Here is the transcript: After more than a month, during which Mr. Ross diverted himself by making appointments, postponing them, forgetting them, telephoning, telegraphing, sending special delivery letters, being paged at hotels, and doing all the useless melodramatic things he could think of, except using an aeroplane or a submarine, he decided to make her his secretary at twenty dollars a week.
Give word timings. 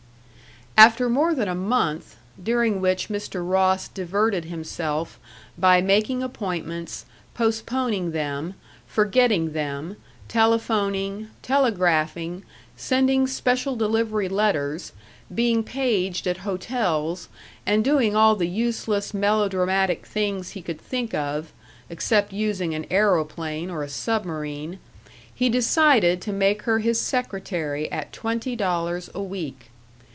After 0.77 1.09
more 1.09 1.35
than 1.35 1.47
a 1.49 1.53
month, 1.53 2.15
during 2.41 2.81
which 2.81 3.07
Mr. 3.09 3.47
Ross 3.47 3.87
diverted 3.89 4.45
himself 4.45 5.19
by 5.55 5.79
making 5.79 6.23
appointments, 6.23 7.05
postponing 7.35 8.11
them, 8.13 8.55
forgetting 8.87 9.51
them, 9.53 9.95
telephoning, 10.27 11.27
telegraphing, 11.43 12.43
sending 12.75 13.27
special 13.27 13.75
delivery 13.75 14.27
letters, 14.29 14.91
being 15.35 15.61
paged 15.63 16.25
at 16.25 16.37
hotels, 16.37 17.27
and 17.63 17.83
doing 17.83 18.15
all 18.15 18.35
the 18.35 18.47
useless 18.47 19.13
melodramatic 19.13 20.03
things 20.07 20.51
he 20.51 20.63
could 20.63 20.81
think 20.81 21.13
of, 21.13 21.51
except 21.91 22.33
using 22.33 22.73
an 22.73 22.87
aeroplane 22.89 23.69
or 23.69 23.83
a 23.83 23.89
submarine, 23.89 24.79
he 25.35 25.47
decided 25.49 26.21
to 26.21 26.31
make 26.33 26.63
her 26.63 26.79
his 26.79 26.99
secretary 26.99 27.91
at 27.91 28.11
twenty 28.13 28.55
dollars 28.55 29.11
a 29.13 29.21
week. 29.21 29.67